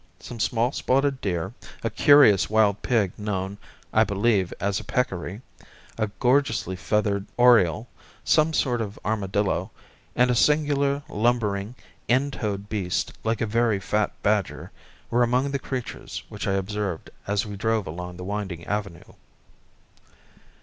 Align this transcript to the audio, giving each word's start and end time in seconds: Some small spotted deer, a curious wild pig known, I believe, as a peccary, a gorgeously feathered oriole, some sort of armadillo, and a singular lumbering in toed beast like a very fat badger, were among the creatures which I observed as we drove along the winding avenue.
Some 0.19 0.39
small 0.39 0.71
spotted 0.71 1.21
deer, 1.21 1.53
a 1.83 1.91
curious 1.91 2.49
wild 2.49 2.81
pig 2.81 3.11
known, 3.19 3.59
I 3.93 4.03
believe, 4.03 4.51
as 4.59 4.79
a 4.79 4.83
peccary, 4.83 5.43
a 5.95 6.07
gorgeously 6.19 6.75
feathered 6.75 7.27
oriole, 7.37 7.87
some 8.23 8.51
sort 8.51 8.81
of 8.81 8.97
armadillo, 9.05 9.69
and 10.15 10.31
a 10.31 10.33
singular 10.35 11.03
lumbering 11.07 11.75
in 12.07 12.31
toed 12.31 12.67
beast 12.67 13.13
like 13.23 13.41
a 13.41 13.45
very 13.45 13.79
fat 13.79 14.11
badger, 14.23 14.71
were 15.11 15.21
among 15.21 15.51
the 15.51 15.59
creatures 15.59 16.23
which 16.29 16.47
I 16.47 16.53
observed 16.53 17.11
as 17.27 17.45
we 17.45 17.55
drove 17.55 17.85
along 17.85 18.17
the 18.17 18.23
winding 18.23 18.65
avenue. 18.65 19.03